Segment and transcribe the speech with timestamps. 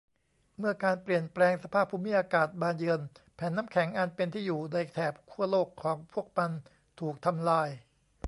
[0.57, 2.99] เมื่อการเปลี่ยนแปลงสภาพภูมิอากาศมาเยือน
[3.35, 6.51] แผ่นน้ำแข็งอันเป็นที่อยู่ในแถบขั้วโลกของพวกมัน
[6.99, 7.69] ถูกทำลาย